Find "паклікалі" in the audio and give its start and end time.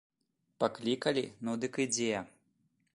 0.63-1.25